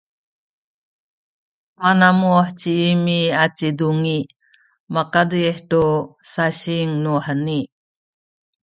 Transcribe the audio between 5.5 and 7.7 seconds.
tu syasing nuheni.